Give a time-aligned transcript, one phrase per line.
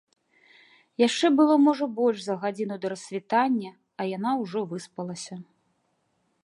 [1.07, 3.71] Яшчэ было, можа, больш за гадзіну да рассвітання,
[4.03, 5.35] а яна ўжо выспалася.